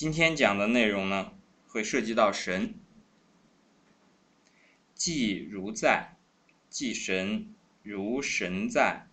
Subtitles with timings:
[0.00, 1.32] 今天讲的内容呢，
[1.66, 2.72] 会涉及到神。
[4.94, 6.16] 祭如在，
[6.70, 7.52] 祭神
[7.82, 9.08] 如神在。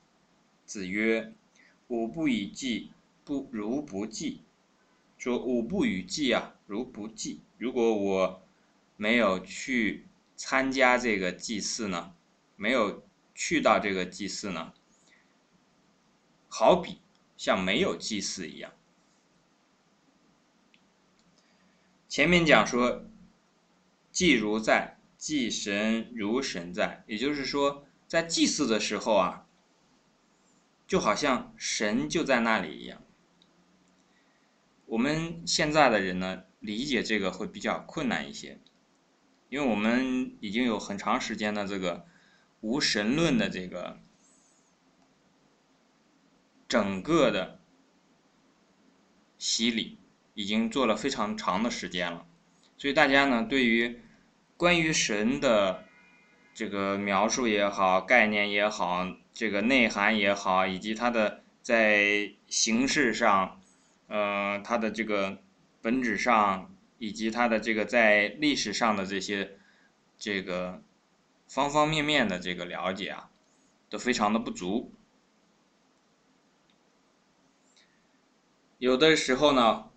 [0.63, 1.33] 子曰
[1.89, 2.91] ：“吾不以祭，
[3.23, 4.43] 不如不祭。”
[5.17, 8.43] 说“吾不与祭啊，如不祭。”如果我
[8.95, 10.05] 没有去
[10.35, 12.13] 参加这个祭祀呢，
[12.55, 14.71] 没有去到这个祭祀呢，
[16.47, 16.99] 好比
[17.35, 18.71] 像没有祭祀一样。
[22.07, 23.05] 前面讲说，
[24.11, 29.47] 祭如在，祭神如神在，也就是说，在祭祀的时候啊，
[30.87, 33.01] 就好像神就在那里一样。
[34.85, 38.59] 我们现在的人呢，理解这个会比较困难一些，
[39.49, 42.05] 因为我们已经有很长时间的这个
[42.61, 43.99] 无神论的这个
[46.67, 47.59] 整个的
[49.37, 49.97] 洗礼。
[50.35, 52.25] 已经做了非常长的时间了，
[52.77, 54.01] 所以大家呢，对于
[54.57, 55.85] 关于神的
[56.53, 63.61] 这个描述也好，概念也好，这个内涵也好，以及它的在形式上，
[64.09, 65.41] 呃，它的这个
[65.81, 69.57] 本质上，以及它的这个在历史上的这些
[70.19, 70.81] 这个
[71.47, 73.29] 方方面面的这个了解啊，
[73.89, 74.91] 都非常的不足。
[78.79, 79.91] 有的时候呢。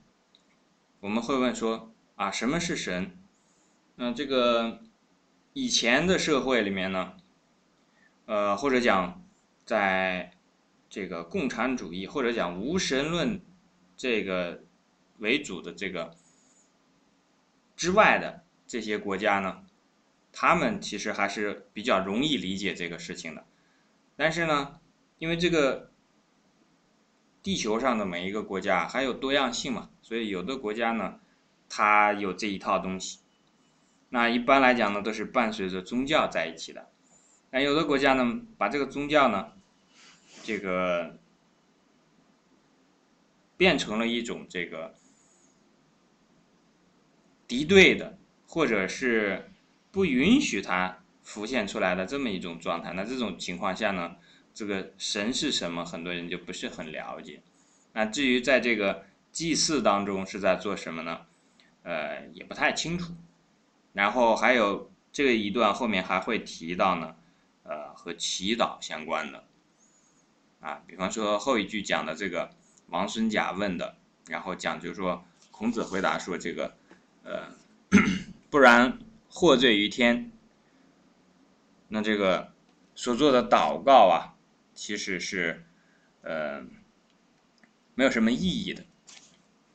[1.01, 3.17] 我们会问说啊，什么是神？
[3.97, 4.81] 那这个
[5.53, 7.15] 以前的社会里面呢，
[8.27, 9.23] 呃，或者讲
[9.65, 10.33] 在
[10.91, 13.41] 这个共产主义或者讲无神论
[13.97, 14.63] 这个
[15.19, 16.17] 为主的这个
[17.77, 19.65] 之外的这些国家呢，
[20.33, 23.45] 他们其实还是比较容易理解这个事情的。
[24.17, 24.81] 但是呢，
[25.19, 25.89] 因为这个。
[27.41, 31.21] 地球上的每一个国家还有多样性嘛，所以有的国家呢，
[31.69, 33.19] 它有这一套东西。
[34.09, 36.89] 那一般来讲呢，都是伴随着宗教在一起的。
[37.51, 39.53] 那有的国家呢，把这个宗教呢，
[40.43, 41.19] 这个
[43.59, 44.95] 变成了一种这个
[47.47, 49.51] 敌对的，或者是
[49.91, 52.95] 不允许它浮现出来的这么一种状态。
[52.95, 54.17] 那这种情况下呢？
[54.55, 55.85] 这个神是什么？
[55.85, 57.43] 很多人就不是很了解。
[57.93, 59.05] 那至于在这个
[59.39, 61.25] 祭祀当中是在做什么呢？
[61.85, 63.13] 呃，也不太清楚。
[63.93, 67.15] 然后还有这一段后面还会提到呢，
[67.63, 69.45] 呃，和祈祷相关的。
[70.59, 72.51] 啊，比方说后一句讲的这个
[72.89, 73.95] 王孙贾问的，
[74.27, 76.75] 然后讲就是说孔子回答说这个，
[77.23, 77.45] 呃，
[78.51, 78.99] 不然
[79.31, 80.33] 获罪于天。
[81.87, 82.53] 那这个
[82.97, 84.35] 所做的祷告啊。
[84.75, 85.65] 其实是，
[86.23, 86.65] 呃，
[87.95, 88.85] 没有什么意义的。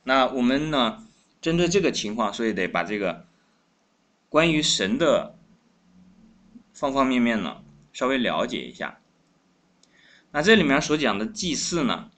[0.04, 1.04] 那我们呢，
[1.40, 3.26] 针对这个情况，所以得把这个
[4.28, 5.36] 关于神的
[6.72, 9.00] 方方面面呢，稍微了解一下。
[10.30, 12.10] 那这里面所讲的祭祀呢，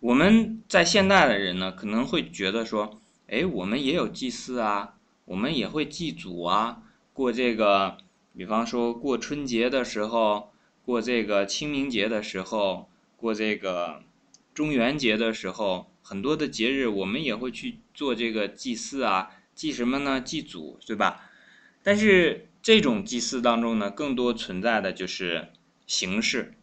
[0.00, 4.94] 我们在现代的人呢，可能会觉得说，哎，我们也有祭祀啊，
[5.24, 6.82] 我们也会祭祖啊，
[7.12, 7.98] 过这个，
[8.36, 10.50] 比方说过春节的时候。
[10.84, 14.02] 过这个清明节的时候，过这个
[14.52, 20.20] 中元节的时候，很多的节日我们也会去做这个祭祀啊，祭什么呢？
[20.20, 21.30] 祭祖，对吧？
[21.82, 25.52] 但是这种祭祀当中呢，更多存在的就是
[25.86, 26.54] 形式，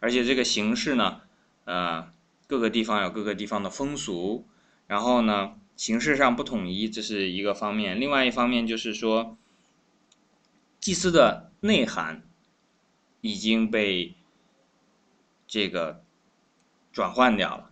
[0.00, 1.20] 而且这个形式呢，
[1.64, 2.12] 呃，
[2.46, 4.46] 各个地方有各个地方的风俗，
[4.86, 8.00] 然后呢，形式上不统一，这是一个方面。
[8.00, 9.36] 另外一方面就是说，
[10.80, 12.22] 祭祀的内涵。
[13.22, 14.14] 已经被
[15.48, 16.04] 这个
[16.92, 17.70] 转换掉了，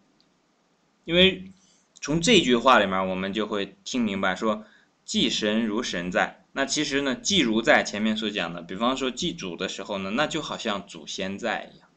[1.04, 1.52] 因为
[1.94, 4.64] 从这句话里面，我们就会听明白说，
[5.04, 6.44] 祭神如神在。
[6.52, 11.88] 那其实呢，祭如在前面所讲的，比方说祭祖的时候呢，那就好像祖先在一样。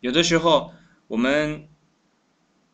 [0.00, 0.72] 有的时候
[1.08, 1.68] 我们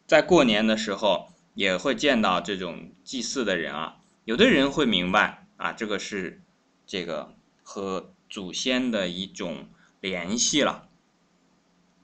[0.07, 6.43] 在过年的时候也会见到这种祭祀的人啊，有的人会明白啊，这个是
[6.87, 7.35] 这个。
[7.71, 9.69] 和祖先的一种
[10.01, 10.88] 联系了，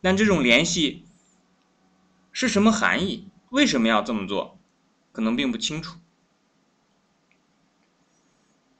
[0.04, 1.06] 但这种联系
[2.30, 3.26] 是什么含义？
[3.48, 4.58] 为什么要这么做？
[5.12, 5.98] 可能并不清楚。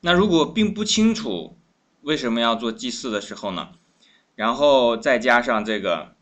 [0.03, 1.56] 那如果并不清楚
[2.03, 3.73] 为什么要做祭祀的时候呢？
[4.35, 6.15] 然后再加上这个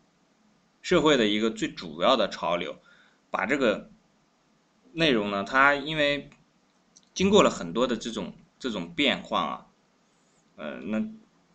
[0.83, 2.79] 社会的一个最主要的潮流，
[3.29, 3.91] 把这个
[4.93, 6.31] 内容呢，它因为
[7.13, 9.67] 经过了很多的这种这种变化啊。
[10.55, 11.05] 呃，那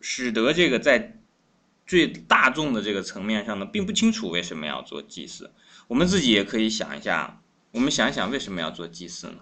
[0.02, 1.17] 使得这个在
[1.88, 5.50] 最大众的这个层面上呢，并不清楚为什么要做祭祀。
[5.88, 7.40] 我们自己也可以想一下，
[7.72, 9.38] 我们想一想为什么要做祭祀呢？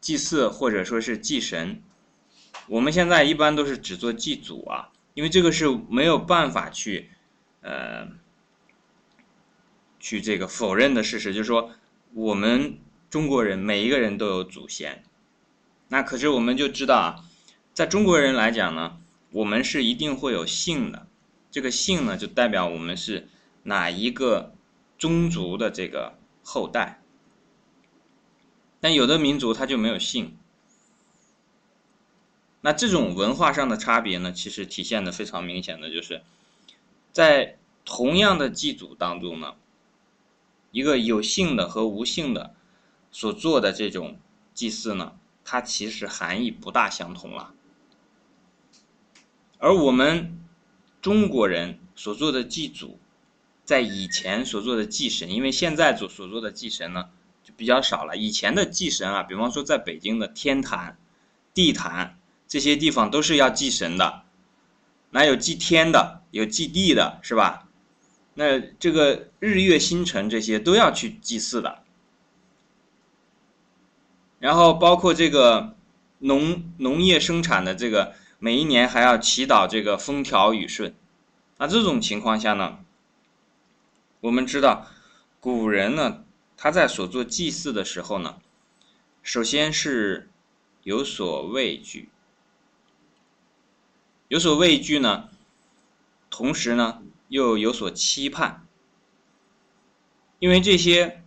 [0.00, 1.80] 祭祀或者说是祭神，
[2.66, 7.10] 我们现在一般都是只做祭祖啊，因为这个是没有办法去，
[7.60, 8.08] 呃，
[10.00, 11.70] 去这个否认的事实，就是说
[12.14, 15.04] 我们中国人每一个人都有祖先，
[15.86, 17.24] 那可是我们就知道啊，
[17.72, 18.98] 在中国人来讲呢，
[19.30, 21.06] 我们是一定会有姓的，
[21.52, 23.28] 这个姓呢就代表我们是
[23.62, 24.52] 哪一个
[24.98, 27.00] 宗族的这个后代。
[28.80, 30.36] 但有的民族它就没有姓，
[32.62, 36.22] 那这种文化上的差别呢，其实体现的非常明显的就是，
[37.12, 39.54] 在同样的祭祖当中呢，
[40.72, 42.56] 一个有姓的和无姓的
[43.12, 44.18] 所做的这种
[44.52, 45.14] 祭祀呢，
[45.44, 47.54] 它其实含义不大相同了。
[49.58, 50.41] 而我们
[51.02, 52.98] 中国人所做的祭祖，
[53.66, 57.10] 在以前所做的祭神，因为现在所所做的祭神呢。
[57.44, 58.16] 就比较少了。
[58.16, 60.96] 以前的祭神啊，比方说在北京的天坛、
[61.52, 62.16] 地坛
[62.46, 64.22] 这些地方都是要祭神的，
[65.10, 67.66] 那有祭天的，有祭地的，是吧？
[68.34, 71.82] 那这个日月星辰这些都要去祭祀的。
[74.38, 75.74] 然后包括这个
[76.20, 78.14] 农农业生产的这个，
[78.44, 80.96] 每一年还要祈祷这个风调雨顺。
[81.58, 82.80] 那这种情况下呢，
[84.18, 84.88] 我们知道
[85.38, 86.24] 古人呢。
[86.56, 88.40] 他在所做祭祀的时候呢，
[89.22, 90.28] 首先是
[90.82, 92.08] 有所畏惧，
[94.28, 95.28] 有所畏惧呢，
[96.30, 98.64] 同时呢又有所期盼，
[100.40, 101.22] 因为这些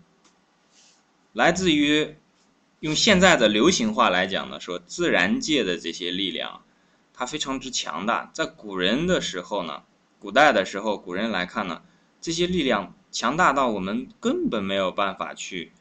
[1.33, 2.15] 来自于
[2.81, 6.64] 用现在的流行话来讲呢，说自然界的这些力量，
[7.15, 8.29] 它非常之强大。
[8.33, 9.83] 在古人的时候呢，
[10.19, 11.81] 古代的时候，古人来看呢，
[12.21, 12.93] 这些力量。
[13.11, 15.71] 强大到我们根本没有办法去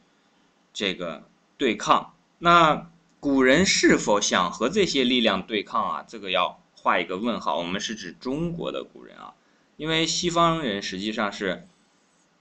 [0.73, 1.25] 这个
[1.59, 2.15] 对抗。
[2.39, 2.89] 那
[3.19, 6.05] 古人是否想和这些力量对抗啊？
[6.07, 7.59] 这个要画一个问号。
[7.59, 9.35] 我们是指中国的古人啊，
[9.77, 11.67] 因为西方人实际上是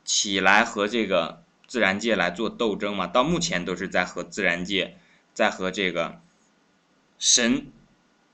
[0.06, 3.07] 起来和这个自然界来做斗争嘛。
[3.07, 5.00] 到目前都是在和自然界，
[5.34, 6.22] 在和这个
[7.18, 7.66] 神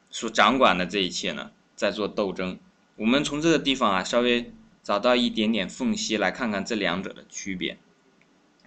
[0.10, 2.60] 所掌管的这一切呢，在做斗争。
[2.96, 4.54] 我们从这个地方啊，稍微。
[4.82, 7.78] 找到一点点缝隙，来看看这两者的区别。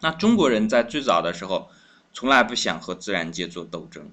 [0.00, 1.68] 那中国人在最早的时候，
[2.12, 4.12] 从来不想和自然界做斗争。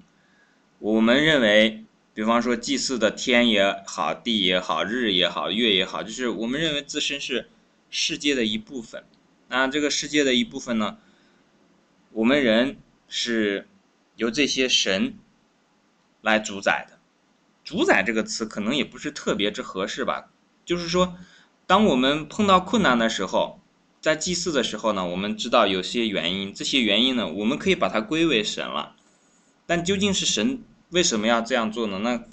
[0.80, 7.48] 我们认为，比方说祭祀的天也好，地也好，日也好，月也好，就是我们认为自身是
[7.90, 9.04] 世界的一部分。
[9.48, 10.98] 那这个世界的一部分呢，
[12.12, 13.68] 我们人是
[14.16, 15.14] 由这些神
[16.22, 16.98] 来主宰的。
[17.70, 20.28] 主宰这个词可能也不是特别之合适吧，
[20.64, 21.16] 就是说。
[21.68, 23.60] 当我们碰到困难的时候，
[24.00, 28.96] 在祭祀的时候呢，我们知道有些原因，这些原因呢，我们可以把它归为神了。
[29.66, 32.00] 但究竟是神为什么要这样做呢？
[32.00, 32.24] 那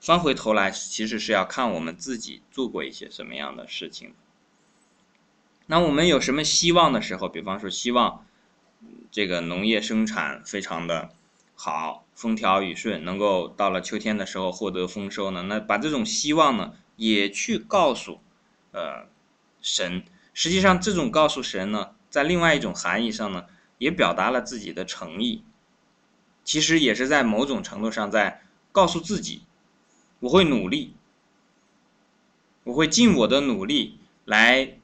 [0.00, 4.14] 翻回头来，其实是要看我们自己做过一些什么样的事情。
[5.66, 8.24] 那我们有什么希望的时候，比方说希望
[9.10, 11.10] 这个农业生产非常的
[11.54, 15.42] 好，风调雨顺，能够到了秋天的时候获得丰收呢？
[15.42, 18.20] 那把这种希望呢，也去告诉。
[18.72, 19.06] 呃，
[19.60, 20.02] 神
[20.34, 23.44] 实际上这种告诉神呢，在另外一种含义上呢，
[23.76, 25.44] 也表达了自己的诚意。
[26.42, 28.42] 其实也是在某种程度上在
[28.72, 29.42] 告诉自己，
[30.20, 30.94] 我会努力，
[32.64, 34.78] 我会尽我的努力来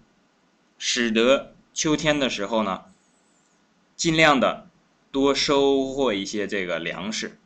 [0.76, 2.82] 使得秋天的时候呢，
[3.96, 4.68] 尽量的
[5.12, 7.38] 多收获一些这个粮食。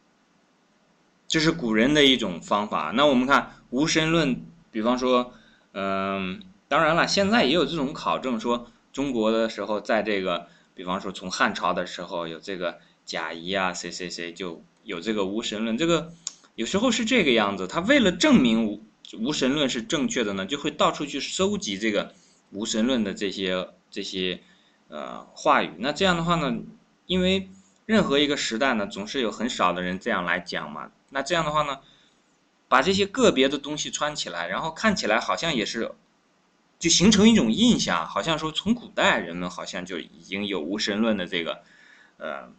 [1.29, 2.93] 这是古人的一种方法。
[2.95, 5.35] 那我们看无神论，比方说。
[5.79, 15.77] 嗯，当然了，现在也有这种考证说，中国的时候，在这个，比方说从汉朝的时候，有这个贾谊啊，谁谁谁就有这个无神论。
[15.77, 16.15] 这个
[16.55, 18.83] 有时候是这个样子，他为了证明无
[19.19, 22.15] 无神论是正确的呢，就会到处去收集这个
[22.53, 24.41] 无神论的这些这些
[24.89, 25.73] 呃话语。
[25.77, 26.57] 那这样的话呢，
[27.05, 27.51] 因为
[27.87, 30.91] 任何一个时代呢，总是有很少的人这样来讲嘛。
[31.09, 31.81] 那这样的话呢？
[32.69, 35.93] 把这些个别的东西穿起来，然后看起来好像也是，
[36.81, 41.63] 就形成一种印象，好像说从古代人们好像就已经有无神论的这个，
[42.17, 42.51] 呃，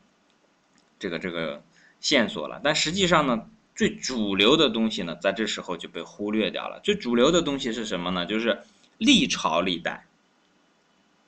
[0.97, 1.61] 这个这个
[1.99, 2.61] 线索了。
[2.63, 6.79] 但实际上呢，最主流的东西呢，在这时候就被忽略掉了。
[6.79, 8.25] 最主流的东西是什么呢？
[8.25, 8.63] 就是
[8.97, 10.07] 历朝历代，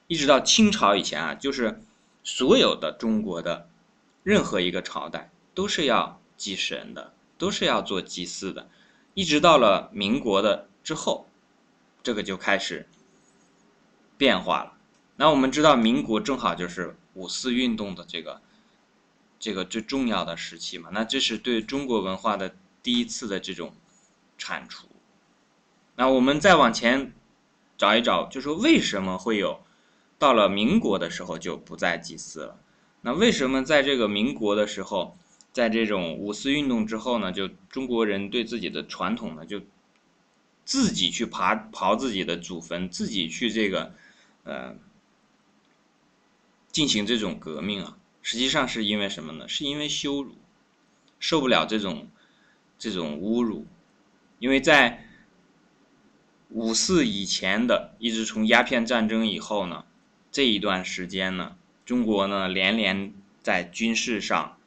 [0.07, 1.81] 一直到清朝以前啊，就是
[2.23, 3.67] 所有的中国的
[4.29, 7.13] 任何一个朝代都是要祭神的。
[7.39, 8.69] 都是要做祭祀的，
[9.13, 11.25] 一直到了民国的之后，
[12.03, 12.85] 这个就开始
[14.17, 14.73] 变化了。
[15.15, 18.41] 那我们知道，民国正好就是五四运动的这个
[19.39, 20.89] 这个最重要的时期嘛。
[20.91, 23.73] 那这是对中国文化的第一次的这种
[24.37, 24.89] 铲除。
[25.95, 27.13] 那我们再往前
[27.77, 29.63] 找一找，就说为什么会有
[30.17, 32.59] 到了民国的时候就不再祭祀了？
[33.01, 35.17] 那为什么在这个民国的时候，
[35.53, 39.61] 在这种五四运动之后呢，就中国人对自己的传统呢，就
[40.65, 43.93] 自己去爬刨自己的祖坟，自己去这个
[44.43, 44.75] 呃
[46.71, 47.97] 进行这种革命啊？
[48.21, 49.47] 实际上是因为什么呢？
[49.47, 50.35] 是因为羞辱，
[51.19, 52.09] 受不了这种
[52.77, 53.65] 这种侮辱，
[54.39, 55.05] 因为在
[56.49, 59.85] 五四以前的，一直从鸦片战争以后呢，
[60.31, 61.57] 这一段时间呢，
[61.89, 64.57] 中国呢连连在军事上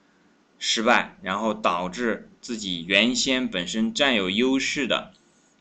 [0.58, 5.12] 失败，然后导致自己原先本身占有优势的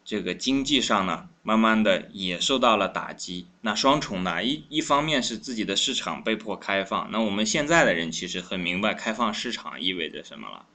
[0.03, 3.45] 这个经济上呢，慢慢的也受到了打击。
[3.61, 7.11] 那双重的，一一方面是自己的市场被迫开放。
[7.11, 10.65] 那我们现在的人其实很明白开放市场意味着什么了。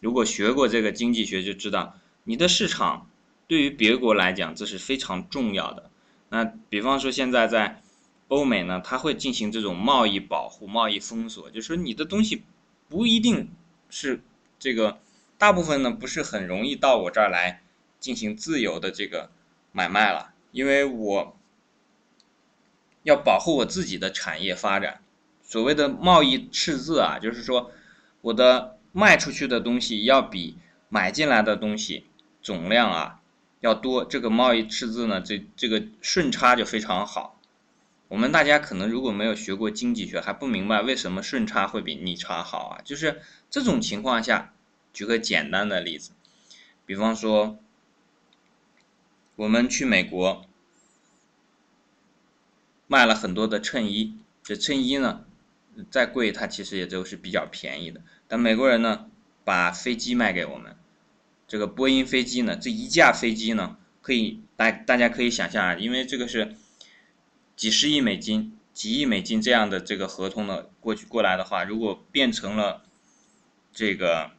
[0.00, 3.10] 如果学过这个经济学，就知道你的市场。
[3.46, 5.90] 对于别国来讲，这是非常重要的。
[6.30, 7.82] 那比方说，现在在
[8.28, 12.42] 欧美呢，它会进行这种贸易保护、贸易封锁，就是说你的东西
[12.88, 13.50] 不一定
[13.90, 14.20] 是
[14.58, 14.98] 这个，
[15.36, 17.62] 大部分呢不是很容易到我这儿来
[17.98, 19.30] 进行自由的这个
[19.72, 21.36] 买卖了，因为我
[23.02, 25.00] 要保护我自己的产业发展。
[25.42, 27.70] 所谓的贸易赤字啊，就是说
[28.20, 30.58] 我的卖出去的东西要比
[30.90, 32.04] 买进来的东西
[32.42, 33.20] 总量啊。
[33.60, 37.37] 要多这个贸易赤字呢，这这个顺差就非常好。
[38.08, 42.80] 我们大家可能如果没有学过经济学，还不明白为什么顺差会比逆差好啊？
[42.82, 44.54] 就是这种情况下，
[44.92, 46.12] 举个简单的例子，
[46.86, 47.58] 比方说，
[49.36, 50.46] 我们去美国
[52.86, 55.26] 卖了很多的衬衣，这衬衣呢
[55.90, 58.00] 再贵，它其实也都是比较便宜的。
[58.26, 59.10] 但美国人呢，
[59.44, 60.74] 把飞机卖给我们。
[61.46, 66.56] 这个波音飞机呢，这一架飞机呢，可以大大家可以想象啊，因为这个是
[67.58, 72.84] 几十亿美金、几亿美金这样的这个合同呢，过去过来的话，如果变成了
[73.72, 74.30] 这个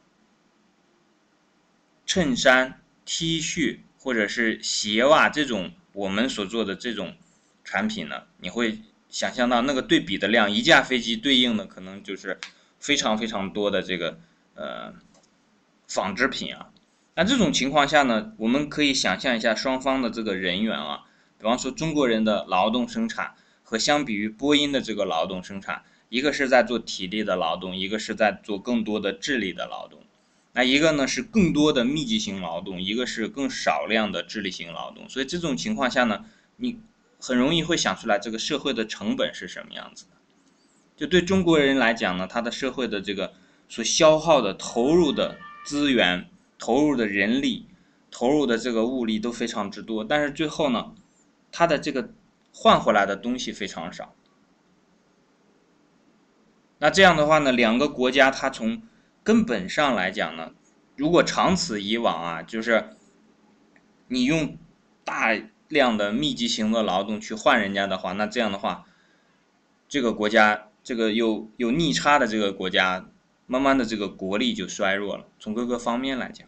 [2.06, 7.14] 衬衫、T 恤或者是鞋袜这种我们所做的这种
[7.62, 8.78] 产品呢，你会
[9.10, 12.40] 想象到那个对比的量，一架飞机对应的可能就是
[12.78, 14.18] 非常非常多的这个
[14.54, 14.94] 呃
[15.86, 16.70] 纺织品啊。
[17.16, 21.04] 那这种情况下呢，我们可以想象一下双方的这个人员啊，
[21.40, 30.00] 比方说中国人的劳动生产和相比于波音的这个劳动生产，一个是在做体力的劳动，一个是在做更多的智力的劳动。
[30.52, 35.08] 那一个呢是更多的密集型劳动，一个是更少量的智力型劳动。
[35.08, 36.24] 所以这种情况下呢，
[36.56, 36.78] 你
[37.18, 40.16] 很容易会想出来这个社会的成本是什么样子的。
[40.96, 43.32] 就对中国人来讲呢，他的社会的这个
[43.68, 46.28] 所消耗的投入的资源。
[46.62, 47.64] 投入的人力、
[48.10, 50.92] 投入的这个物力都非常之多，但是最后呢，
[51.50, 52.10] 它的这个
[52.52, 54.14] 换回来的东西非常少。
[56.78, 58.82] 那这样的话呢，两个国家它从
[59.22, 60.52] 根本上来讲呢，
[60.96, 62.96] 如果长此以往啊，就是
[64.08, 64.56] 你用
[65.04, 65.38] 大
[65.68, 68.84] 量的密集型的劳动去换人家的话，那这样的话，
[69.88, 73.06] 这个国家这个有有逆差的这个国家。
[73.46, 75.26] 慢慢的，这个国力就衰弱了。
[75.40, 76.46] 从各个方面来讲，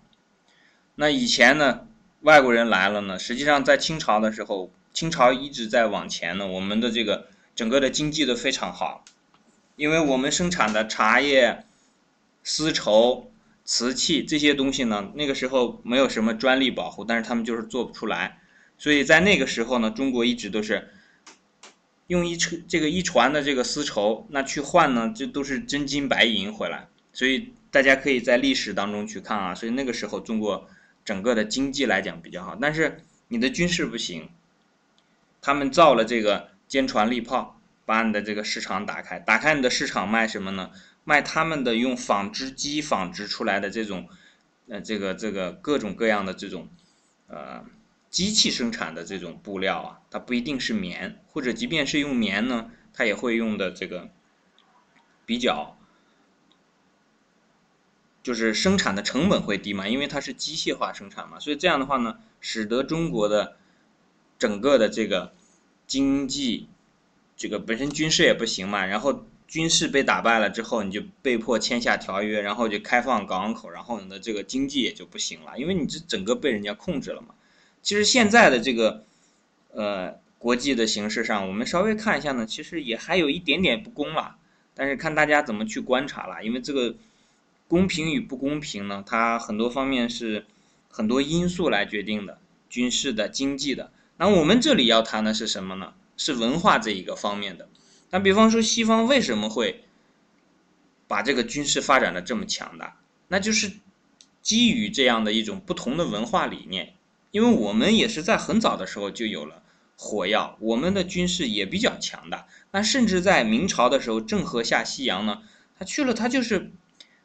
[0.94, 1.88] 那以前呢，
[2.20, 9.04] 外国人来了呢，实际上在清朝的时候，清朝一直在往前呢，我们的这个整个的经济都非常好，
[9.76, 11.64] 因为我们生产的茶叶、
[12.44, 13.30] 丝绸、
[13.64, 18.38] 瓷器这些东西呢，那个时候没有什么专利保护，但是他们就是做不出来，
[18.78, 20.88] 所以在那个时候呢，中国一直都是。
[22.08, 26.88] 用一车这个一船的这个丝绸，那去换呢，这都是真金白银回来。
[27.14, 30.68] 所以大家可以在历史当中去看啊，所以那个时候中国
[31.06, 34.28] 整个的经济来讲比较好，但是你的军事不行，
[35.42, 40.70] 他们造了这个坚船利炮，把你的这个市场打开，打开你的市场卖什么呢？
[41.04, 44.08] 卖他们的用纺织机纺织出来的这种，
[44.68, 46.68] 呃，这个这个各种各样的这种，
[47.26, 47.64] 呃，
[48.08, 54.10] 机器生产的这种布料啊，它不一定是棉，或者即便是用棉呢，它也会用的这个
[55.26, 55.76] 比较。
[58.22, 63.56] 就是生产的成本会低嘛，因为它是机械化生产嘛，所以这样的话呢，使得中国的
[64.42, 65.32] 整个的这个
[65.86, 66.66] 经济，
[67.36, 77.28] 这个本身军事也不行嘛，然后军事被打败了之后，你就被迫签下条约，然后就开放港口，然后你的这个经济也就不行了，因为你这整个被人家控制了嘛。
[77.82, 79.04] 其实现在的这个
[79.70, 84.38] 呃国际的形势上，我们稍微看一下呢，其实也还有一点点不公了。
[84.74, 86.96] 但是看大家怎么去观察了，因为这个
[87.68, 90.46] 公平与不公平呢，它很多方面是
[90.90, 93.92] 很多因素来决定的，军事的、经济的。
[94.16, 95.94] 那我们这里要谈的是什么呢？
[96.16, 97.68] 是文化这一个方面的。
[98.10, 99.84] 那比方说西方为什么会
[101.08, 102.98] 把这个军事发展的这么强大？
[103.28, 103.72] 那就是
[104.42, 106.94] 基于这样的一种不同的文化理念。
[107.30, 109.62] 因为我们也是在很早的时候就有了
[109.96, 112.46] 火药，我们的军事也比较强大。
[112.72, 115.42] 那甚至在明朝的时候，郑和下西洋呢，
[115.78, 116.70] 他去了，他就是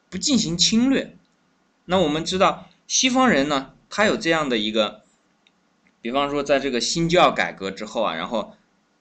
[0.09, 1.17] 不进行侵略。
[1.85, 5.03] 那我们知道，西方人呢，他有这样的一个，
[6.07, 8.55] 比方说，在这个新教改革之后啊，然后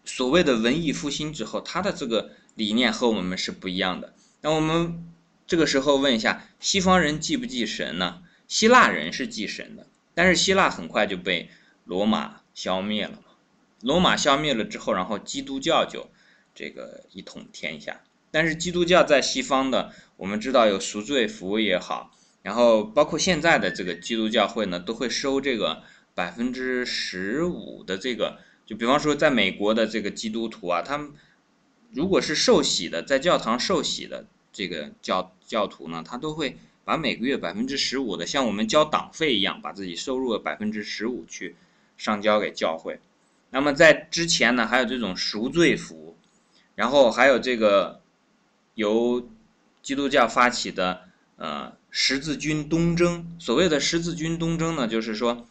[0.04, 4.12] 所谓的文艺复兴之后，他的这个理念和我们是不一样的。
[4.40, 5.06] 那我们
[5.46, 8.22] 这个时候问一下，西方人祭不祭神呢？
[8.48, 9.86] 希腊人是祭神的。
[10.14, 11.48] 但是希腊很快就被
[11.84, 13.34] 罗马消灭了嘛？
[13.82, 16.10] 罗马消灭了之后，然后基督教就
[16.56, 18.00] 这个一统天下。
[18.32, 22.10] 但是基督教在西方的，我们知道有赎罪服也好，
[22.42, 25.84] 然后包括现在的这个基督教会呢，都会收这个
[26.16, 31.12] 百分之十五的这个，就比方说在美国的这个基督徒啊，他们
[31.92, 36.58] 如果是受洗的，在教堂受洗的这个教教徒呢，他都会。
[36.86, 41.56] 把每个月百分之十五的，像我们交党费一样，把自己收入的百分之十五去
[41.96, 43.00] 上交给教会。
[43.50, 46.16] 那么在之前呢，还有这种赎罪服，
[46.76, 48.00] 然后还有这个
[48.74, 49.28] 由
[49.82, 53.34] 基督教发起的呃十字军东征。
[53.40, 55.44] 所谓的十字军东征呢，就是说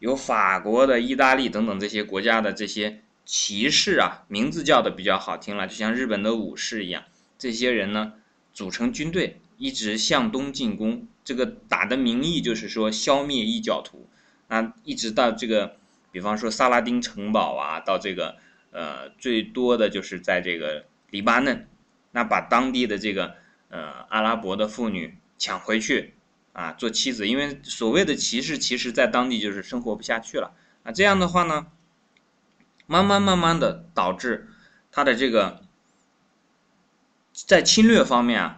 [0.00, 7.04] 有法国的、意大利等等这些国家的这些骑士啊，名字叫的比较好听了，就像日本的武士一样，
[7.38, 8.14] 这些人呢
[8.52, 9.40] 组成军队。
[9.62, 14.08] 一直向东进攻，这个打的名义就是说消灭异教徒，
[14.48, 15.76] 那一直到这个，
[16.10, 18.36] 比方说萨拉丁城堡啊，到这个
[18.70, 21.68] 呃最多的就是在这个黎巴嫩，
[22.12, 23.34] 那把当地的这个
[23.68, 26.14] 呃阿拉伯的妇女抢回去
[26.52, 31.66] 啊做妻子，因为所谓的骑士其实在当地就是生活不下去了啊，这样的话呢，
[32.86, 34.48] 慢慢慢慢的导致
[34.90, 35.62] 他的这个
[37.32, 38.56] 在侵略方面啊。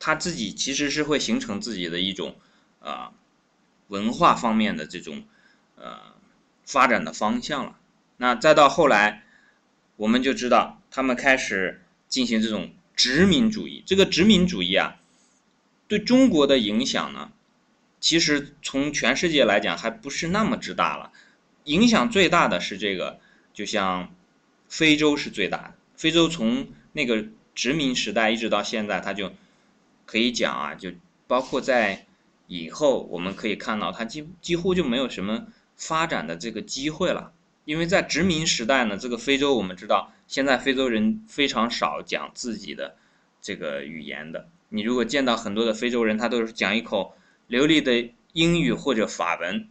[0.00, 2.36] 他自己其实是会形成自己的一种，
[2.80, 3.12] 啊，
[3.88, 5.24] 文化方面的这种，
[5.76, 5.98] 呃，
[6.66, 7.78] 发展的方向了。
[8.18, 9.24] 那再到后来，
[9.96, 13.82] 我们就知道他们开始进行这种殖民主义。
[13.86, 14.96] 这个殖民主义啊，
[15.88, 17.32] 对中国的影响呢，
[18.00, 21.12] 其实从全世界来讲还不是那么之大了。
[21.64, 23.20] 影响最大的是这个，
[23.52, 24.14] 就像
[24.68, 25.74] 非洲是最大的。
[25.96, 29.32] 非洲从那个殖民时代一直到现在，它就。
[30.06, 30.92] 可以讲啊，就
[31.26, 32.04] 包括在
[32.46, 37.32] 以后，我们可以看到它几几乎就没有什么发展的这个机会了。
[37.64, 42.96] 因为在殖民时代呢，这个非洲我们知道，现在非洲人非常少讲自己的
[43.40, 44.50] 这个语言的。
[44.74, 47.14] 你如果见到很多的非洲人，他都是讲一口
[47.46, 49.68] 流利的英语或者法文，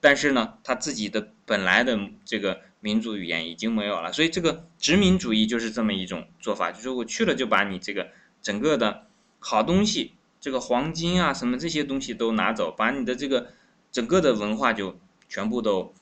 [0.00, 4.12] 但是呢，他自己的本来的这个民族语言已经没有了。
[4.12, 8.08] 所以这个殖民主义就是这么一种做法，就是我去了就把你这个
[8.42, 9.04] 整个的。
[9.40, 13.52] 好东西，这个黄金啊，什么这些东西都拿走，把你的这个
[13.92, 15.94] 整个的文化就全部都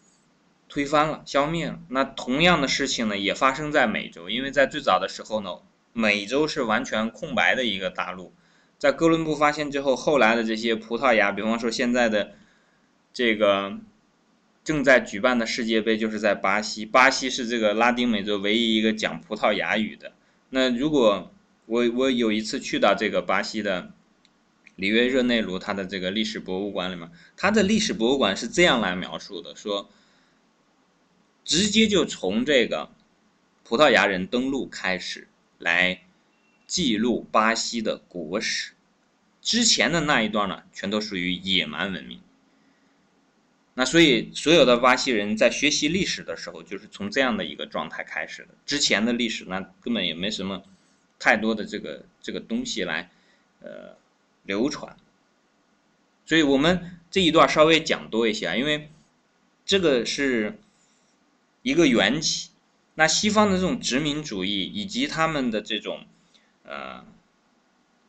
[0.70, 1.78] 推翻了、消灭了。
[1.90, 5.50] 那同样的事情呢，也发生在美洲，因为在最早的时候呢，
[5.96, 8.34] 美洲是完全空白的一个大陆。
[8.76, 12.34] 在哥伦布发现之后，后来的这些葡萄牙，比方说现在的
[13.14, 13.78] 这个
[14.62, 16.84] 正在举办的世界杯，就是在巴西。
[16.84, 20.12] 巴西是这个拉丁美洲唯一一个讲葡萄牙语的。
[20.50, 21.32] 那如果
[21.64, 23.90] 我我有一次去到这个巴西的
[24.74, 29.88] 里约热内卢，它的这个历史博物馆里面，它的历史博物馆是这样来描述的：说，
[31.42, 32.90] 直接就从这个
[33.64, 35.26] 葡萄牙人登陆开始
[35.58, 36.02] 来
[36.66, 38.72] 记录巴西的国史，
[39.40, 42.20] 之前的那一段呢，全都属于野蛮文明。
[43.74, 48.48] 那所以所有的巴西人在学习历史的时候，就是从这样的一个状态开始的。
[48.64, 50.62] 之前的历史呢根本也没什么。
[51.18, 53.10] 太多的这个这个东西来，
[53.60, 53.96] 呃，
[54.42, 54.94] 流传，
[56.26, 58.90] 所以我们这一段稍微讲多一些啊，因为
[59.64, 60.58] 这个是
[61.62, 62.50] 一个缘起。
[62.96, 66.04] 那西方的这种殖民主义以及他们的这种
[66.64, 67.04] 呃，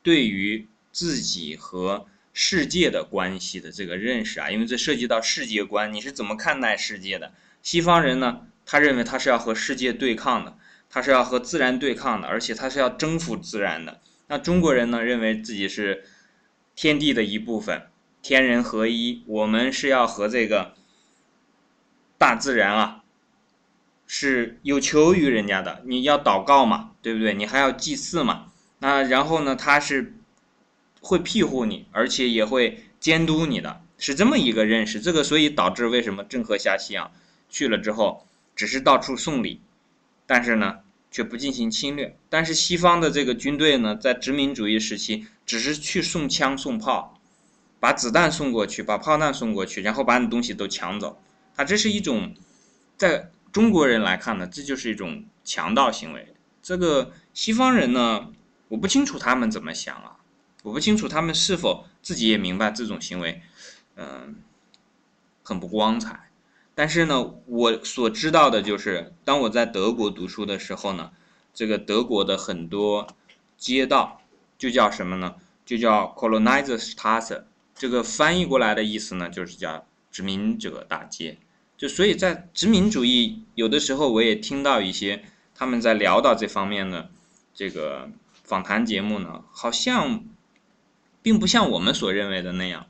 [0.01, 7.33] 对于自己和世界的关系的这个认识啊，因为这涉及到世界观，你是怎么看待世界的？
[7.61, 10.57] 西方人呢，他认为他是要和世界对抗的。
[10.89, 13.99] 他是要和自然对抗的，而且他是要征服自然的。
[14.27, 16.05] 那中国人呢，认为自己是
[16.77, 17.87] 天地的一部分，
[18.21, 19.21] 天人合一。
[19.27, 20.75] 我们是要和这个
[22.17, 23.03] 大自然啊
[24.09, 27.33] 是有求于人家的，你要祷告嘛，对不对？
[27.33, 28.45] 你还要祭祀嘛。
[28.79, 30.15] 那然后呢，他是
[31.01, 35.01] 会庇护你，而且也会监督你的，是这么一个认识。
[35.01, 37.11] 这个所以导致为什么郑和下西洋
[37.49, 39.59] 去了之后，只是到处送礼，
[40.25, 40.77] 但是呢，
[41.11, 42.17] 却不进行侵略。
[42.29, 47.19] 但是西方的这个军队呢，在殖民主义时期，只是去送枪送炮，
[47.81, 51.21] 把子弹送过去，把炮弹送过去，然后把你东西都抢走。
[51.57, 52.33] 啊，这是一种
[52.95, 53.31] 在。
[53.57, 56.35] 中国人来看呢，这就是一种强盗行为。
[56.61, 58.31] 这个西方人呢，
[58.67, 60.17] 我不清楚他们怎么想啊，
[60.61, 63.41] 我不清楚他们是否自己也明白这种行为，
[63.95, 64.35] 嗯，
[65.41, 66.29] 很不光彩。
[66.75, 71.09] 但是呢，我所知道的就是，当我在德国读书的时候呢，
[71.51, 73.07] 这个德国的很多
[73.57, 74.21] 街道
[74.59, 75.33] 就叫什么呢？
[75.65, 77.45] 就叫 Koloniserstraße。
[77.73, 81.39] 这个翻译过来的意思呢，就是叫殖民者大街。
[81.77, 87.11] 就所以，在殖民主义有的时候，我也听到一些他们在聊到这方面的
[87.53, 88.09] 这个
[88.43, 90.25] 访谈节目呢，好像
[91.21, 92.87] 并不像我们所认为的那样。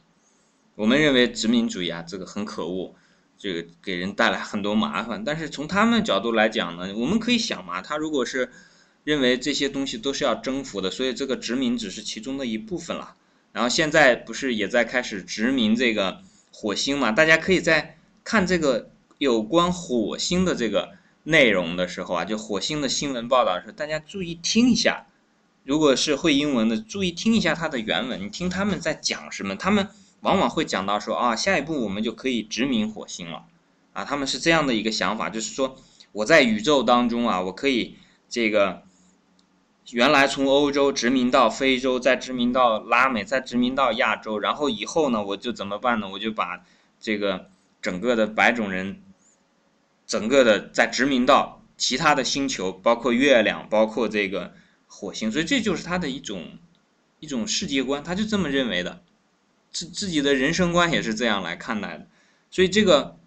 [0.76, 2.96] 我们认为殖民主义啊，这个很可恶，
[3.38, 5.22] 这个给人带来很多麻烦。
[5.26, 8.50] 但是从他们角度来讲呢，我们可以想嘛，他如果是
[9.04, 13.16] 认为这些东西都是要征服的，所以这个殖民只是其中的一部分了。
[13.52, 16.22] 然后现在不是也在开始殖民这个
[16.54, 17.12] 火星嘛？
[17.12, 17.97] 大家可以在。
[18.28, 20.90] 看这个有关火星的这个
[21.24, 25.06] 内容的时候啊，就火星的新闻报道的时候，大家注意听一下。
[25.64, 29.56] 如果是会英文的，注意听一下它的原文，你听他们在讲什么。
[29.56, 29.88] 他们
[30.20, 33.46] 往往会讲到说啊，下一步我们就可以殖民火星了
[33.94, 34.04] 啊。
[34.04, 35.78] 他们是这样的一个想法，就是说
[36.12, 37.96] 我在宇宙当中啊，我可以
[38.28, 38.84] 这个
[39.92, 46.10] 原来从欧洲殖民到非洲，再殖民到拉美，再殖民到亚洲，然后以后呢，我就怎么办呢？
[46.10, 46.66] 我就把
[47.00, 47.50] 这个。
[47.88, 49.02] 整个的白种人，
[50.06, 54.54] 整个的在殖民到其他的星球，包括月亮，包括这个
[54.88, 56.60] 火星，所以这就是他的一种
[57.22, 59.06] 一种世界观，他就这么认为的，
[59.72, 62.10] 自自己的人生观也是这样来看待的，
[62.52, 63.18] 所以这个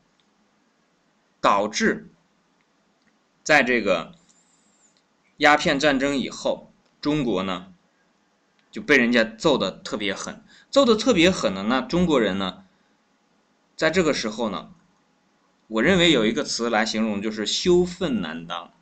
[1.41, 2.11] 导致
[3.43, 4.13] 在这个
[5.39, 6.71] 鸦片战争以后，
[7.01, 7.73] 中国呢
[8.71, 12.67] 就被人家揍的特别狠，揍的特别狠的，那中国人呢？
[13.81, 14.75] 在这个时候呢，
[15.67, 18.75] 我认为有一个词来形容，就是羞愤难当，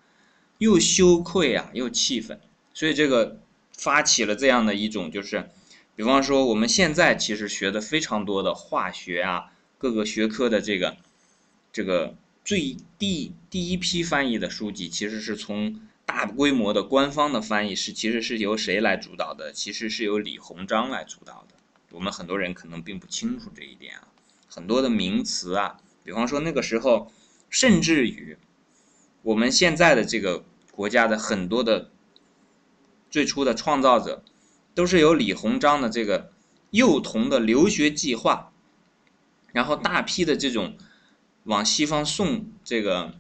[0.59, 2.41] 又羞愧啊，又气愤，
[2.75, 3.39] 所以这个
[3.71, 5.51] 发起了这样的一种，就是，
[5.95, 10.97] 比方说我们现在其实学的非常多的化学啊，各个学科的这个
[11.73, 19.53] 这个最第第一批翻译的书籍，其实是从大规模的官方的翻译是其实是由谁来主导的？
[19.53, 21.55] 其实是由李鸿章来主导的。
[21.93, 24.09] 我们很多人可能并不清楚这一点啊。
[24.49, 27.13] 很多的名词啊，比方说那个时候，
[27.51, 28.37] 甚至于
[29.23, 31.91] 我们现在的这个国家的很多的
[33.11, 34.25] 最初的创造者，
[34.75, 36.33] 都是由李鸿章的这个
[36.71, 38.51] 幼童的留学计划，
[39.53, 40.77] 然后大批的这种
[41.45, 43.15] 往西方送这个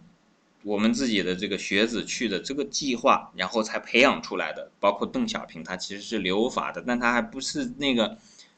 [0.62, 4.70] 我们自己的这个学子去的这个计划，然后才培养出来的。
[4.80, 8.16] 包括邓小平，他其实是留法的，但他还不是那个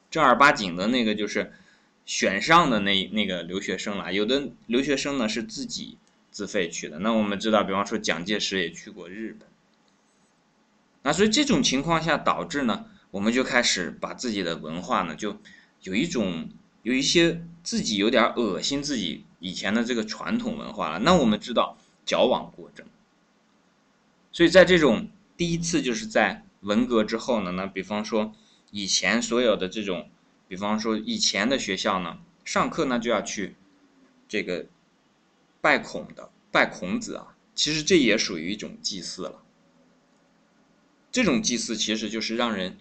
[0.09, 1.53] 正儿八经的那个，就是。
[2.11, 5.97] 选上的那那个留学生了，有的留学生呢是自己
[6.33, 6.99] 自费去的。
[6.99, 9.49] 那我们知道，比方说蒋介石也去过日本。
[11.05, 15.39] 那所以这种情况下导致呢，我们就开始把自己的文化呢，就
[15.83, 16.49] 有一种
[16.83, 20.99] 有一些自己有点恶心自己以前的这个传统文化了。
[20.99, 22.85] 那我们知道矫枉过正。
[24.33, 28.33] 所以在这种第一次就是在文革之后呢，那比方说
[28.73, 30.11] 以前所有的这种。
[30.51, 33.55] 比方说，以前的学校呢，上课呢就要去
[34.29, 34.67] 这个
[35.61, 37.37] 拜孔的，拜孔子啊。
[37.55, 39.45] 其实这也属于一种祭祀了。
[41.13, 42.77] 这种祭祀其实就是让人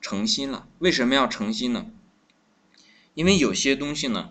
[0.00, 0.68] 诚心了。
[0.78, 1.90] 为什么要诚心呢？
[3.14, 4.30] 因为有些东西呢，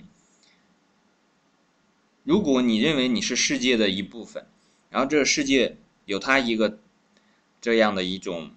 [2.23, 4.47] 如果你认为你是世界的一部分，
[4.89, 6.79] 然后这个世界有它一个
[7.59, 8.51] 这样的一种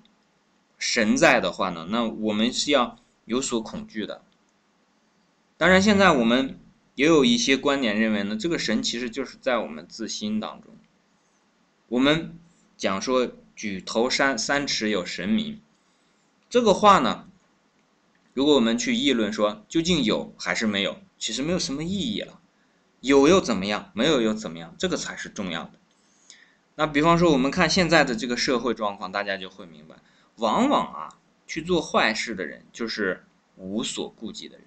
[0.79, 2.97] 神在的话呢，那我们是要。
[3.29, 4.23] 有所恐惧的，
[5.59, 6.59] 当然，现在我们
[6.95, 10.75] 也有一些观点认为呢，这个神其实就是在我们自心当中。
[11.89, 12.39] 我们
[12.79, 15.61] 讲说“举头三三尺有神明”，
[16.49, 17.29] 这个话呢，
[18.33, 22.41] 如果我们去议论说究竟有还是没有，其实没有什么意义了。
[23.01, 23.91] 有又怎么样？
[23.93, 24.75] 没有又怎么样？
[24.79, 25.73] 这个才是重要的。
[26.77, 29.97] 那比方说，我们看现在的这个社会状况，大家就会明白，
[30.37, 31.18] 往往啊。
[31.49, 33.25] 去做坏事的人，就是
[33.57, 34.67] 无所顾忌的人，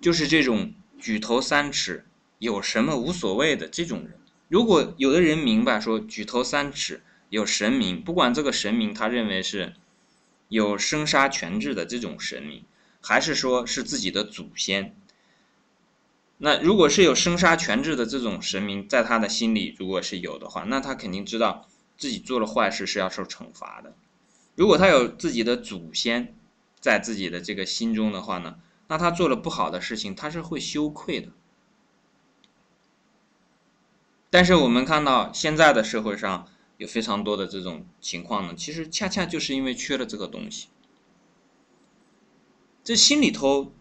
[0.00, 2.04] 就是这种举头三尺
[2.38, 4.18] 有什么无所谓的这种人。
[4.48, 9.74] 如果有的人明白说举头三尺有神明，不管这个神明他认为是
[10.48, 12.64] 有生杀权制的这种神明，
[13.00, 14.96] 还是说是自己的祖先，
[16.38, 23.94] 那如果是有生杀权制的这种神明，在他的心里如果是有的话，那他肯定知道自己做了坏事是要受惩罚的。
[24.54, 26.36] 如果他有自己的祖先
[26.80, 28.56] 在自己的这个心中的话呢，
[28.88, 31.28] 那他做了不好的事情，他是会羞愧的。
[34.30, 40.68] 但是我们看到现在的社会上有非常多的这种情况呢，其实恰恰就是因为缺了这个东西，
[42.82, 43.72] 这心里头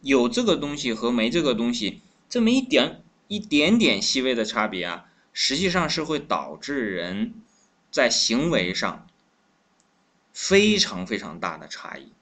[0.00, 7.34] 有这个东西和没这个东西这么一点一点点细微的差别啊，实际上是会导致人
[7.90, 9.06] 在行为上
[10.34, 12.12] 非常非常大的差异。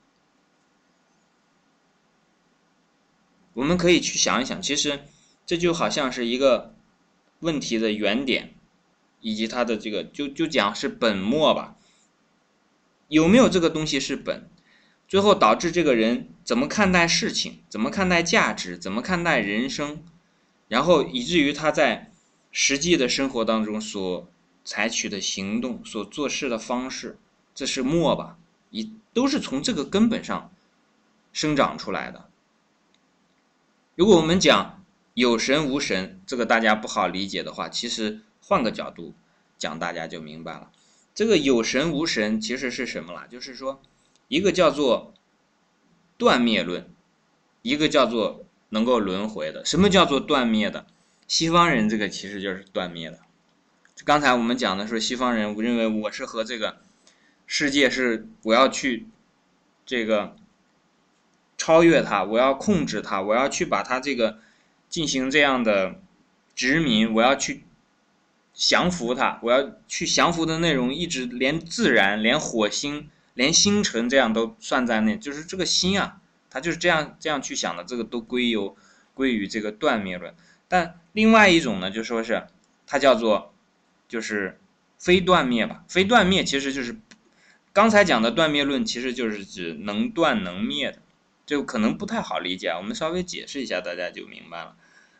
[3.54, 5.00] 我们可以去想一想，其实
[5.44, 6.76] 这就好像是一个。
[7.42, 8.54] 问题的原点，
[9.20, 11.76] 以及它的这个，就就讲是本末吧。
[13.08, 14.48] 有没有这个东西是本，
[15.08, 20.04] 最后导致这个人怎么看待事情，怎么看待价值，怎么看待人生，
[20.68, 22.12] 然后以至于他在
[22.52, 24.30] 实际的生活当中所
[24.64, 27.18] 采取的行动、所做事的方式，
[27.54, 28.38] 这是墨吧？
[28.70, 30.52] 一都是从这个根本上
[31.32, 32.28] 生长出来的。
[33.94, 34.78] 如果我们讲。
[35.14, 39.12] 有神无神，这个大家不好理解的话，其实换个角度
[39.58, 40.70] 讲，大家就明白了。
[41.14, 43.28] 这个有神无神其实是什么了？
[43.28, 43.82] 就是说，
[44.28, 45.12] 一个叫做
[46.16, 46.88] 断灭论，
[47.60, 49.62] 一个叫做能够轮回的。
[49.66, 50.86] 什么叫做断灭的？
[51.28, 53.18] 西方人这个其实就是断灭的。
[54.06, 56.78] 刚才我们讲的是西方人认为我是和这个
[57.46, 59.06] 世界是我要去
[59.86, 60.36] 这个
[61.56, 64.38] 超越它，我要控制它，我要去把它这个。
[64.92, 66.02] 进行这样的
[66.54, 67.64] 殖民，我要去
[68.52, 78.76] 降服它，我要去降服的内容，一直连自然、连火星、连星辰这样都算在内，就是这个心啊，它就是这样这样去想的，这个都归由
[79.14, 80.34] 归于这个断灭论。
[80.68, 82.46] 但另外一种呢，就说是
[82.86, 83.54] 它叫做
[84.08, 84.60] 就是
[84.98, 86.94] 非断灭吧，非断灭其实就是
[87.72, 90.98] 刚才讲的断灭论，其实就是指能断能灭的，
[91.46, 94.76] 就可能不太好理解啊，我们稍微解释一下，大家就明白了。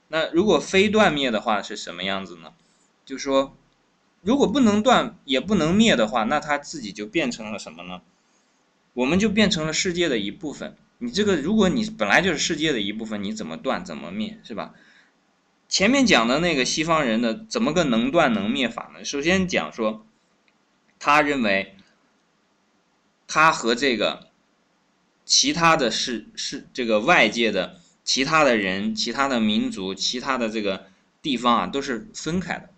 [0.08, 2.52] 那如果非断灭的话是什么样子呢？
[3.04, 3.56] 就说，
[4.20, 8.02] 如果不能断也不能灭的话，那它自己就变成了什么呢？
[8.92, 10.76] 我们就变成了世界的一部分。
[10.98, 14.74] 你这个，如果你本来就是世界的一部分，你怎么断怎么灭，是吧？
[15.68, 19.02] 前面讲的那个西方人的怎么个能断能灭法呢？
[19.02, 20.06] 首先讲说，
[20.98, 21.74] 他认为，
[23.34, 24.28] 他和这个
[25.24, 27.80] 其他的是是这个外界的。
[28.04, 30.86] 其他的人、其他的民族、其他的这个
[31.22, 32.68] 地方啊，都是分开的，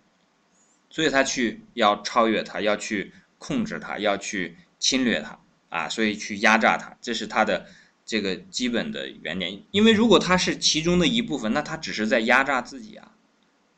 [0.89, 5.39] 所以他去要超越他，要去控制他，要去侵略他
[5.69, 7.65] 啊，所以去压榨他，这是他的
[8.05, 9.63] 这个基本的原点。
[9.71, 13.11] 因为如果他是其中的一部分，那他只是在压榨自己啊，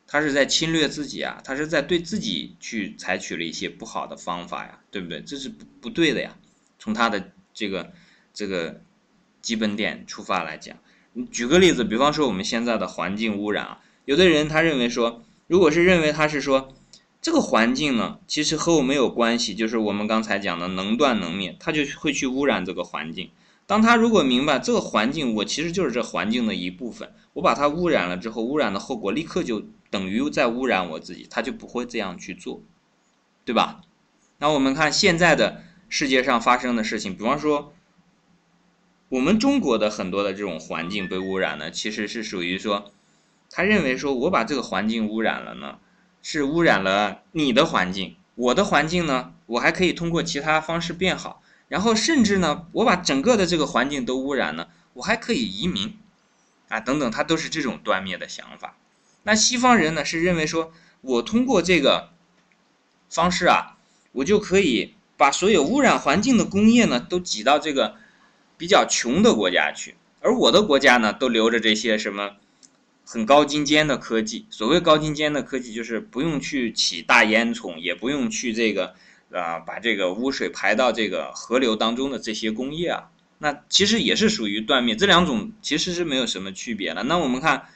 [0.06, 5.22] 他是在侵略自己啊，他是在对自己去采取了一些不好的方法呀，对不对？
[5.22, 6.36] 这是不不对的呀。
[6.88, 7.92] 从他的这个
[8.32, 8.80] 这个
[9.42, 10.74] 基本点出发来讲。
[11.30, 16.72] 举个例子，比方说我们现在的环境污染啊，有的人他认为说，如果是认为他是说
[17.20, 23.28] 这个环境呢，其实和我没有关系，就是我们刚才讲的能断能灭，他就会去污染这个环境。
[23.66, 32.62] 当他如果明白这个环境，我其实就是这环境的一部分，我把它污染了之后，污染的后果立刻就等于在污染我自己，他就不会这样去做，
[33.44, 33.82] 对吧？
[34.38, 37.74] 那我们看现在的世界上发生的事情，比方说。
[39.10, 42.92] 我们中国的很多的这种环境被污染呢，其实是属于说，
[43.48, 45.78] 他认为说我把这个环境污染了呢，
[46.22, 55.96] 是污染了你的环境，我的环境呢，我还可以通过其他方式变好，然后甚至呢，我把整个的这个环境都污染了，我还可以移民，
[56.68, 58.76] 啊等等，他都是这种断灭的想法。
[59.22, 60.70] 那西方人呢是认为说，
[61.00, 62.10] 我通过这个
[63.08, 63.78] 方式啊，
[64.12, 67.96] 我就可以把所有污染环境的工业呢都挤到这个。
[68.60, 72.32] 比较穷的国家去，而我的国家呢，都留着这些什么
[73.06, 74.46] 很高精尖的科技。
[74.50, 78.94] 所谓高精尖的科技，就是不用去起大烟囱，也不用去这个
[79.30, 84.96] 啊，把这个污水排到这个河流当中的这些工业啊，那其实也是属于断灭。
[84.96, 87.04] 这两种其实是没有什么区别的。
[87.04, 87.66] 那我们看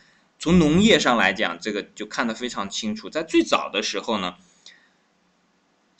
[0.40, 3.08] 从农业上来讲，这个就看得非常清楚。
[3.08, 4.34] 在最早的时候呢，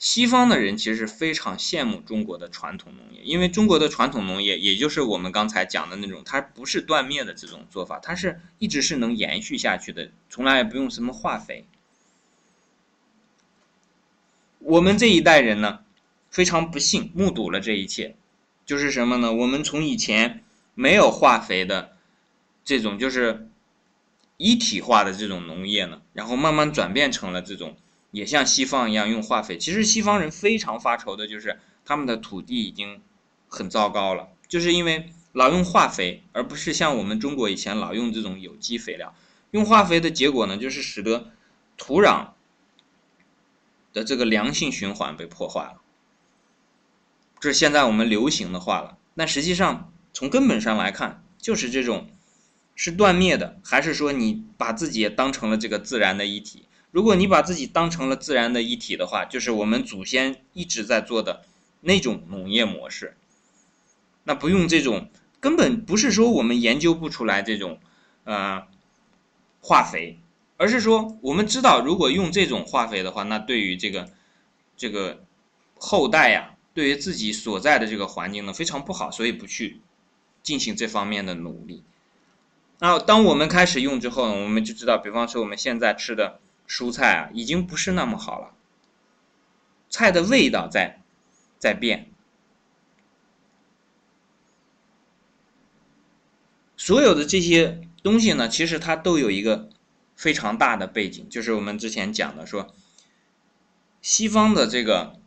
[0.03, 11.65] 西方的人其实非常羡慕中国的传统农业，因为中国的传统农业，也就是我们刚才讲的那种，它不是断灭的这种做法，它是一直是能延续下去的，从来也不用什么化肥。
[14.59, 15.79] 我们这一代人呢，
[16.29, 18.17] 非常不幸目睹了这一切，
[18.65, 19.31] 就是什么呢？
[19.31, 20.43] 我们从以前
[20.75, 21.95] 没有化肥的
[22.65, 23.47] 这种，就是
[24.35, 27.77] 一体化的这种农业呢，然后慢慢转变成了这种。
[28.13, 33.01] 也像西方一样用化肥，其实西方人非常发愁的就是他们的土地已经
[33.47, 39.15] 很糟糕了，就是因为老用化肥，而不是像我们中国以前老用这种有机肥料。
[39.49, 41.31] 用化肥的结果呢，就是使得
[41.75, 42.27] 土壤
[43.93, 45.81] 的这个良性循环被破坏了。
[47.39, 52.11] 这是现在我们流行的话了，但实际上从根本上来看，就是这种
[52.75, 56.67] 是断灭的，还是说你把自己也当成了这个自然的一体？
[56.93, 61.43] 如果你把自己当成了自然的一体的话，就是我们祖先一直在做的
[61.81, 63.17] 那种农业模式。
[64.25, 67.79] 那不用这种，根本不是说我们研究不出来这种，
[68.25, 68.67] 呃，
[69.59, 70.19] 化肥，
[70.57, 74.11] 而是说我们知道，如果用这种化肥的话，那对于这个
[74.77, 75.23] 这个
[75.79, 79.81] 后代呀，对于自己所在的这个环境呢，非常不好，所以不去
[80.43, 81.81] 进行这方面的努力。
[82.77, 86.39] 那当我们开始用之后，我们就知道，比方说我们现在吃的。
[86.67, 88.53] 蔬菜啊，已经不是那么好了。
[89.89, 91.01] 菜的味道在
[91.59, 92.09] 在变，
[96.75, 99.69] 所有的这些东西呢，其实它都有一个
[100.15, 102.73] 非常大的背景，就是我们之前讲的说，
[104.01, 105.19] 西方的这个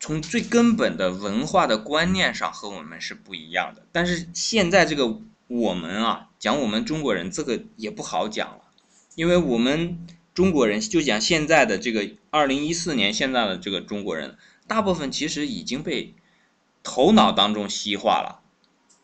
[0.00, 3.86] 从最根本的文化的观念上和我们是不一样的。
[3.92, 8.64] 但是现在这个我们啊，讲我们中国人，这个也不好讲了。
[9.18, 16.14] 因为我们中国人就讲现在的这个二零一四年，现在的这个中国人，大部分其实已经被
[16.84, 18.40] 头脑当中西化了。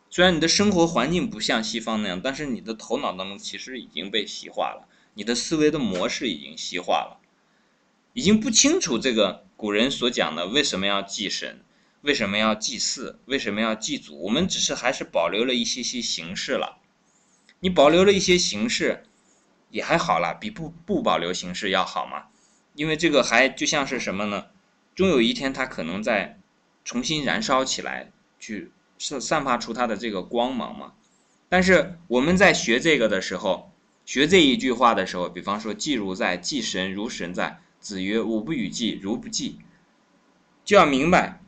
[0.09, 7.19] 虽然你的生活环境不像西方那样，但是你的头脑当中其实已经被西化了，你的思维的模式已经西化了，
[8.13, 11.59] 已经不清楚这个古人所讲的为什么要祭神，
[12.03, 14.17] 为什么要祭祀，为什么要祭祖。
[14.21, 16.77] 我们只是还是保留了一些些形式了，
[17.59, 19.03] 你保留了一些形式。
[19.75, 22.27] 也还好啦，比不不保留形式要好嘛，
[22.75, 24.45] 因为这个还就像是什么呢？
[24.95, 26.39] 终有一天它可能在
[26.85, 28.09] 重新燃烧起来，
[28.39, 30.93] 去散散发出它的这个光芒嘛。
[31.49, 33.69] 但是我们在学这个的时候，
[34.05, 39.59] 学这一句话的时候，比方说“祭如在，祭神如神在”，子曰：“吾不与祭，如不祭。”
[40.63, 41.41] 就要明白，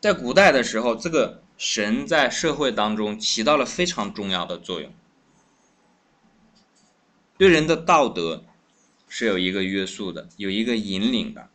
[0.00, 4.92] 在古代的时候，这个神在社会当中起到了非常重要的作用。
[7.42, 8.44] 对人的道德
[9.08, 11.50] 是有一个约束的，有一个引领的，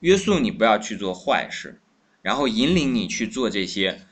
[0.00, 1.80] 约束你不要去做坏事，
[2.20, 4.02] 然后引领你去做这些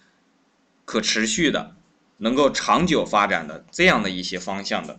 [0.86, 1.76] 可持续的、
[2.16, 4.98] 能够长久发展的这样的一些方向的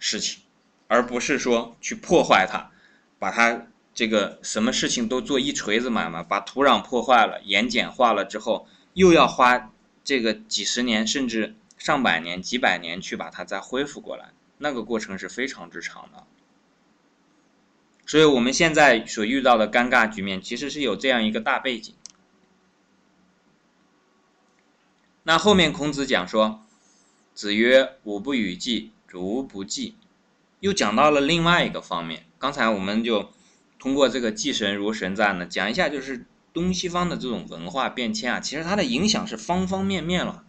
[0.00, 0.42] 事情，
[0.88, 2.72] 而不是说去破坏它，
[3.20, 9.70] 把它这个什么事情都做一锤子买卖，把土壤破坏了、盐碱化了之后，又要花
[10.02, 14.32] 这个几十年甚至上百年、几百年去把它再恢复过来。
[14.58, 16.24] 那个过程是非常之长的，
[18.06, 21.94] 所以我们现在所遇到的尴尬局面，其实是有这样一个大背景。
[25.24, 26.64] 那后面孔子讲说
[27.34, 29.96] ：“子曰：‘吾不与祭，如不祭。’”
[30.60, 32.24] 又讲到了另外一个方面。
[32.38, 33.30] 刚才我们就
[33.78, 40.44] 通过这个“祭神如神在”呢，讲一下就是东西方的这种文化变迁啊，其实它的影响是方方面面了。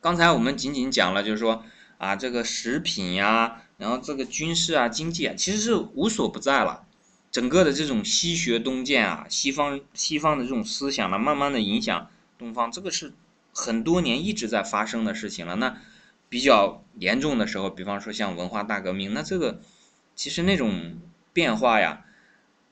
[0.00, 1.64] 刚才我们仅仅讲了，就是说。
[2.02, 6.84] 啊，这个食品呀，然后这个军事啊、经济啊，其实是无所不在了。
[7.30, 13.12] 整个的这种西学东渐啊，西方西方的这种思想呢，慢慢的影响东方，这个是
[13.54, 15.54] 很多年一直在发生的事情了。
[15.54, 15.80] 那
[16.28, 19.60] 比较严重的时候，比方说像文化大革命，那这个
[20.16, 20.98] 其实那种
[21.32, 22.04] 变化呀，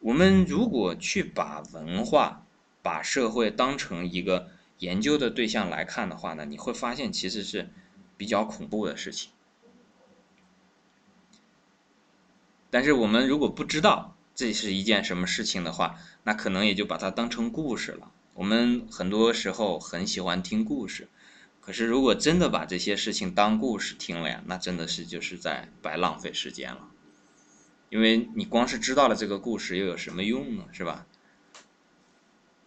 [0.00, 2.44] 我们如果去把文化、
[2.82, 4.48] 把社会当成一个
[4.80, 7.70] 研究的对象来看的话呢，你会发现其实是。
[8.20, 9.30] 比较恐怖的事情，
[12.68, 18.12] 但是我们如果不知道这是一件什么事情的话，那可能也就把它当成故事了。
[18.34, 21.08] 我们很多时候很喜欢听故事，
[21.62, 26.90] 可是如果真的把这些事情当故事听了呀，那真的是就是在白浪费时间了。
[27.88, 30.66] 因为你光是知道了这个故事又有什么用呢？
[30.72, 31.06] 是吧？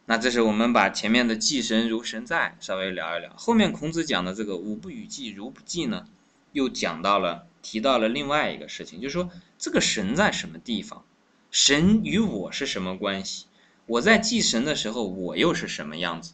[0.05, 6.07] 那这是我们把前面的“祭神如神在”稍微聊一聊，后面孔子讲的这个“吾不与祭，如不祭”呢，
[6.51, 11.05] 又讲到了提到了另外一个事情，就是说这个神在什么地方？
[11.49, 13.45] 神与我是什么关系？
[13.85, 16.33] 我在祭神的时候，我又是什么样子？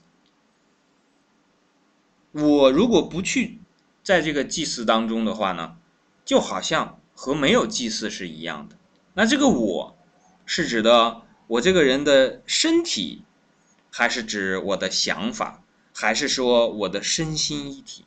[2.31, 3.59] 我如果不去
[4.03, 5.77] 在这个祭祀当中的话呢，
[6.25, 8.75] 就好像和没有祭祀是一样的。
[9.13, 9.97] 那这个我
[10.45, 13.23] 是指的我这个人的身体，
[13.91, 15.63] 还是指我的想法，
[15.93, 18.05] 还是说我的身心一体？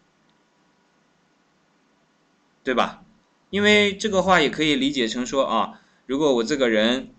[2.64, 3.04] 对吧？
[3.50, 7.12] 因为这个话也可以理解成说啊，如果我这个人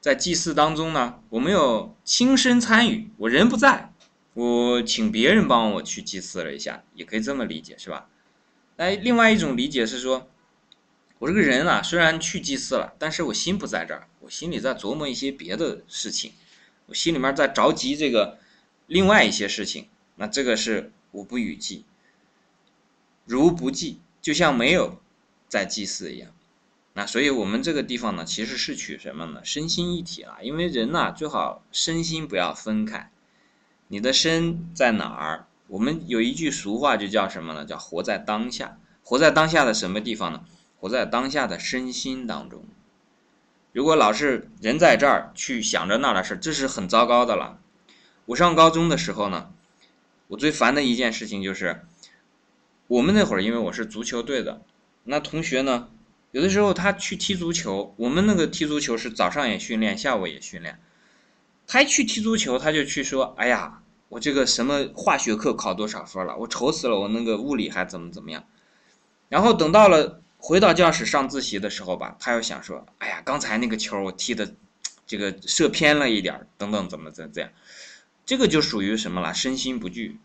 [0.00, 3.92] 在祭祀当中呢，我没有亲身参与，我人不在。
[4.34, 8.08] 我请别人帮我去祭祀了一下，也可以这么理解，是吧？
[8.76, 10.28] 哎，另外一种理解是说，
[11.20, 16.32] 我这个人啊，虽然去祭祀了，但是我心不在这儿，我心里在琢磨一些别的事情，
[16.86, 18.38] 我心里面在着急这个
[18.86, 21.84] 另外一些事情，那这个是我不与祭，
[23.24, 25.00] 如不祭，就像没有
[25.48, 26.30] 在祭祀一样。
[26.92, 29.40] 那所以我们这个地方呢，其实是取什么呢？
[29.44, 33.10] 身心一体了，因为人呐，最好身心不要分开。
[33.88, 35.46] 你的身在哪儿？
[35.66, 37.64] 我们有一句俗话，就叫什么呢？
[37.64, 38.78] 叫活在当下。
[39.02, 40.44] 活在当下的什么地方呢？
[40.78, 42.64] 活在当下的身心当中。
[43.74, 47.58] 如果老是人在这儿去想着那的事，这是很糟糕的了。
[48.26, 49.50] 我上高中的时候呢，
[50.28, 51.82] 我最烦的一件事情就是，
[52.86, 54.62] 我们那会儿因为我是足球队的，
[55.02, 55.88] 那同学呢，
[56.30, 60.78] 有的时候他去踢足球，我们那个踢足球是早上也训练，下午也训练。
[61.66, 66.36] 他一去踢足球，他就去说：“哎呀，我这个什么化学课考多少分了？
[66.36, 67.00] 我愁死了！
[67.00, 68.44] 我那个物理还怎么怎么样？”
[69.28, 74.54] 然后等到了回到教室上自习的时候吧，他又想说：“哎呀，刚才那个球我踢的，
[75.06, 77.48] 这个射偏了一点，等等，怎么怎这样？”
[78.26, 79.32] 这个就属于什么了？
[79.32, 80.18] 身心不聚。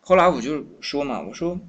[0.00, 1.60] 后来我就说嘛，我说：“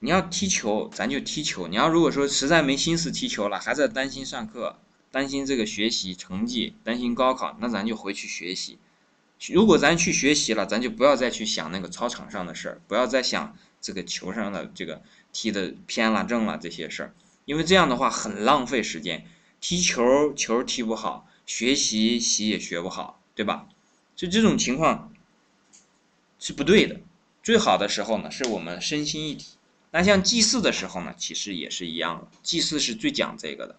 [0.00, 4.78] 你要踢球，咱就踢球；你要如果说实在没心思踢球了，还在担心上课。”
[5.10, 8.78] 担心这个学习成绩，担心高考，那咱就回去学习。
[9.48, 15.02] 如果咱去学习了，咱就不要再去想那个操场上的事儿，不要再想这个球上的这个
[15.32, 17.14] 踢的偏了正了这些事儿，
[17.44, 19.26] 因为这样的话很浪费时间。
[19.60, 23.68] 踢球球踢不好，学习习也学不好，对吧？
[24.16, 25.12] 就这种情况
[26.40, 27.00] 是不对的。
[27.44, 29.56] 最好的时候呢，是我们身心一体。
[29.92, 33.76] 那像祭祀的时候呢，其实也是一样的，祭祀是最讲这个的。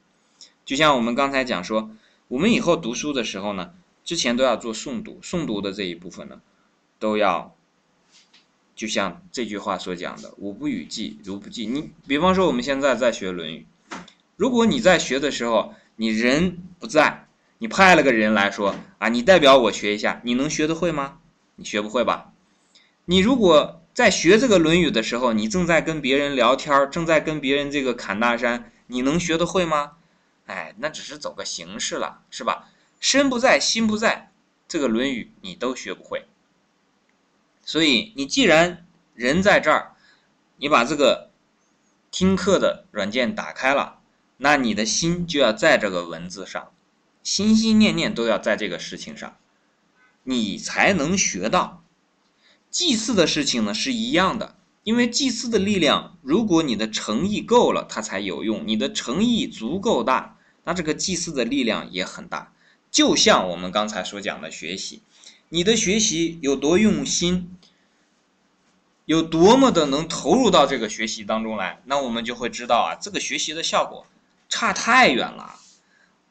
[0.64, 1.92] 就像我们刚才讲说，
[2.30, 3.74] 我们以后读书的时候呢，
[4.06, 6.42] 之前都要做诵读，诵读的这一部分呢，
[6.98, 7.54] 都要，
[8.76, 11.66] 就像这句话所讲的“吾不与记，如不记”。
[11.68, 13.66] 你比方说我们现在在学《论语》，
[14.36, 17.28] 如果你在学的时候，你人不在，
[17.60, 21.20] 你派了个人来说啊，你代表我学一下，你能学得会吗？
[21.56, 22.34] 你学不会吧？
[23.06, 29.92] 你如果在学这个《论语》的时候，你正在跟别人聊天，正在跟别人这个侃大山，你能学得会吗？
[30.48, 32.70] 哎，那只是走个形式了，是吧？
[33.00, 34.32] 身不在，心不在，
[34.68, 36.26] 这个《论语》你都学不会。
[37.66, 39.94] 所以，你既然人在这儿，
[40.58, 41.32] 你把这个
[42.12, 44.00] 听课的软件打开了，
[44.38, 46.72] 那你的心就要在这个文字上，
[47.24, 49.38] 心心念念都要在这个事情上，
[50.24, 51.84] 你才能学到。
[52.70, 54.56] 祭祀的事情呢，是一样的。
[54.84, 58.68] 因为祭祀的力量，如果你的诚意够了，它才有用。
[58.68, 62.52] 你的诚意足够大，那这个祭祀的力量也很大。
[62.92, 65.02] 就像我们刚才所讲的学习，
[65.54, 67.56] 你的学习有多用心，
[69.06, 74.08] 有多么的能投入到这个学习当中来，那我们就会知道啊，这个学习的效果
[74.50, 75.60] 差太远了。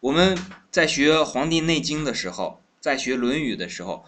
[0.00, 0.36] 我们
[0.72, 4.04] 在学《黄帝内经》的时候，在学《论语》的时候，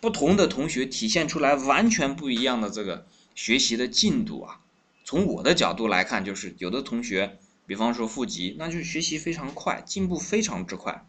[0.00, 3.04] 不同的同学体现出来完全不一样的这个。
[3.34, 4.60] 学习的进度啊，
[5.04, 7.36] 从我的角度来看，就是有的同学，
[7.66, 11.04] 比方说复习，那就是学习非常快，进步非常之快。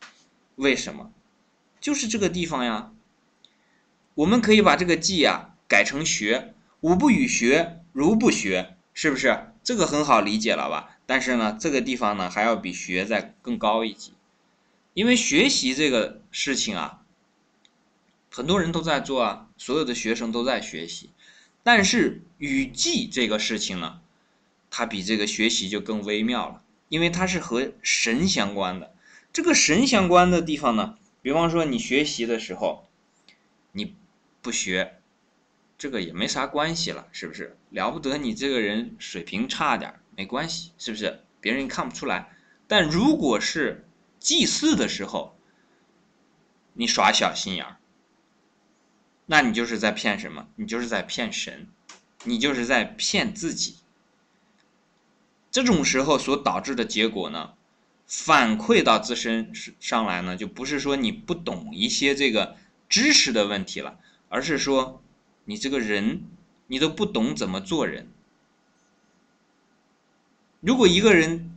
[0.58, 1.14] 为什么？
[1.80, 2.92] 就是这个地方呀。
[4.18, 9.54] 我们可以把这个记啊改成学，吾不与学，如不学，是不是？
[9.64, 10.98] 这个很好理解了吧？
[11.06, 14.14] 但是呢，这个地方呢还要比学再更高一级，
[14.96, 17.02] 因为学习这个事情啊，
[18.32, 21.12] 很多人都在做啊，所有的学生都在学习。
[21.62, 24.00] 但是语记这个事情呢，
[24.72, 28.96] 它比这个学习就更微妙了，因为它是和神相关的。
[29.32, 32.88] 这个神相关的地方呢，比方说你学习的时候，
[33.74, 33.94] 你
[34.48, 35.02] 不学，
[35.78, 37.58] 这个也没啥关系了，是不是？
[37.70, 41.20] 了不得你这个人水平差点没关系，是不是？
[41.42, 42.30] 别人看不出来。
[42.66, 43.86] 但如果是
[44.22, 45.38] 祭祀的时候，
[46.72, 47.76] 你耍小心眼儿。
[49.26, 50.48] 那你就是在骗什么？
[50.56, 51.68] 你就是在骗神，
[52.24, 53.76] 你就是在骗自己。
[55.52, 57.56] 这种时候所导致的结果呢，
[58.06, 62.56] 反馈到自身上来呢，就不是说你不懂一些这个
[62.88, 64.00] 知识的问题了，
[64.30, 65.02] 而是说
[65.46, 66.24] 你这个人
[66.68, 68.10] 你都不懂怎么做人。
[70.60, 71.56] 如果一个人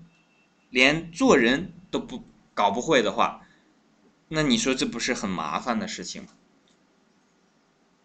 [0.68, 2.22] 连做人都不
[2.54, 3.46] 搞不会的话，
[4.28, 6.28] 那你说这不是很麻烦的事情吗？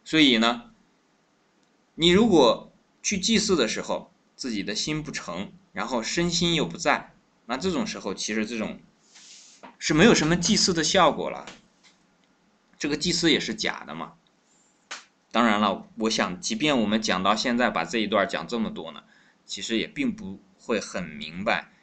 [0.04, 0.72] 所以呢，
[1.96, 2.72] 你如果
[3.04, 7.14] 去祭祀的时候，自己的心不诚，然后身心又不在。
[7.46, 8.80] 那这种时候，其实这种
[9.78, 11.46] 是没有什么祭祀的效果了。
[12.80, 14.14] 这个祭祀也是假的嘛。
[15.36, 19.04] 当然了，我想，即便我们讲到现在，把这一段讲这么多呢，
[19.46, 21.74] 其实也并不会很明白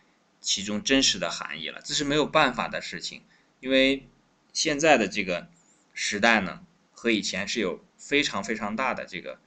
[0.40, 1.82] 其中真实的含义了。
[1.84, 3.20] 这是没有办法的事情，
[3.61, 4.09] 因为
[4.55, 5.50] 现在的这个
[5.92, 9.38] 时代呢，和以前是有非常非常大的这个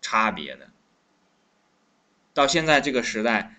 [0.00, 0.72] 差别的。
[2.34, 3.52] 到现在这个时代。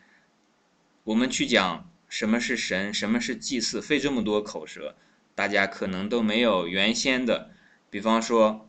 [1.05, 4.97] 我们去讲什么是神，什么是祭祀，费这么多口舌，
[5.33, 7.51] 大家可能都没有原先的。
[7.89, 8.66] 比方说，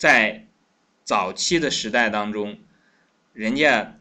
[0.00, 0.46] 在
[1.04, 2.58] 早期的时代当中，
[3.34, 3.98] 人家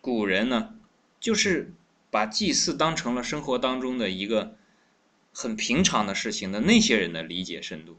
[0.00, 0.74] 古人呢，
[1.20, 1.72] 就是
[2.10, 4.56] 把祭祀当成了生活当中的一个
[5.32, 6.58] 很平常的事情的。
[6.58, 7.96] 那些人的理解深度，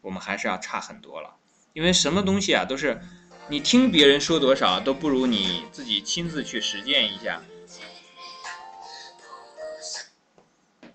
[0.00, 1.36] 我们还是要差很多了。
[1.74, 3.02] 因为什么东西啊，都是。
[3.50, 7.42] 你听别人说多少，都不如你自己亲自去实践一下。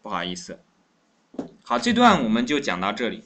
[0.01, 0.59] 不好意思，
[1.61, 3.23] 好，这段我们就讲到这里。